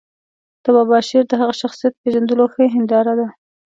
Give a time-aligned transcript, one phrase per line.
[0.63, 3.27] د بابا شعر د هغه شخصیت پېژندلو ښه هنداره ده.